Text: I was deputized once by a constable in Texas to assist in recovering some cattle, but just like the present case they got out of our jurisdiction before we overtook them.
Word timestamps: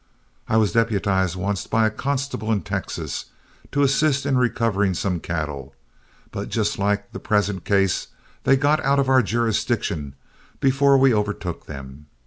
I 0.47 0.57
was 0.57 0.71
deputized 0.71 1.35
once 1.35 1.67
by 1.67 1.85
a 1.85 1.91
constable 1.91 2.51
in 2.51 2.61
Texas 2.63 3.25
to 3.71 3.83
assist 3.83 4.25
in 4.25 4.35
recovering 4.35 4.95
some 4.95 5.19
cattle, 5.19 5.75
but 6.31 6.49
just 6.49 6.79
like 6.79 7.11
the 7.11 7.19
present 7.19 7.65
case 7.65 8.07
they 8.43 8.55
got 8.57 8.83
out 8.83 8.97
of 8.97 9.09
our 9.09 9.21
jurisdiction 9.21 10.15
before 10.59 10.97
we 10.97 11.13
overtook 11.13 11.67
them. 11.67 12.07